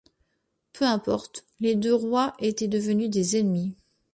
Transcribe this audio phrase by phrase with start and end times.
[0.73, 3.75] Peu importe, les deux rois étaient devenus des ennemis.